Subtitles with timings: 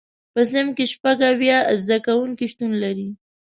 [0.33, 3.09] په صنف کې شپږ اویا زده کوونکي شتون لري.